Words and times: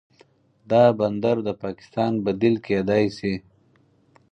دا 0.71 0.83
بندر 0.99 1.37
د 1.47 1.49
پاکستان 1.63 2.11
بدیل 2.25 2.55
کیدی 2.65 3.05
شي. 3.17 3.33